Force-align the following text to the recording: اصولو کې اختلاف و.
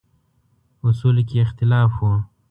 اصولو 0.87 1.23
کې 1.29 1.37
اختلاف 1.45 1.91
و. 1.97 2.03